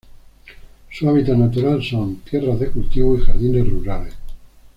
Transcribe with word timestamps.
Su 0.89 1.07
hábitat 1.07 1.37
natural 1.37 1.83
son: 1.83 2.15
tierras 2.27 2.59
de 2.59 2.69
cultivo 2.71 3.15
y 3.15 3.21
jardines 3.21 3.69
rurales. 3.69 4.15